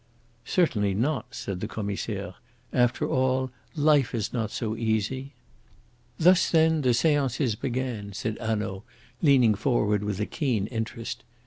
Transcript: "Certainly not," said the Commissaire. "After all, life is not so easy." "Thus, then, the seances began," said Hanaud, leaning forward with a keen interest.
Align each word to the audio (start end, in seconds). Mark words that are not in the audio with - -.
"Certainly 0.47 0.95
not," 0.95 1.27
said 1.35 1.59
the 1.59 1.67
Commissaire. 1.67 2.33
"After 2.73 3.07
all, 3.07 3.51
life 3.75 4.15
is 4.15 4.33
not 4.33 4.49
so 4.49 4.75
easy." 4.75 5.35
"Thus, 6.17 6.49
then, 6.49 6.81
the 6.81 6.95
seances 6.95 7.53
began," 7.53 8.11
said 8.13 8.39
Hanaud, 8.39 8.81
leaning 9.21 9.53
forward 9.53 10.03
with 10.03 10.19
a 10.19 10.25
keen 10.25 10.65
interest. 10.65 11.23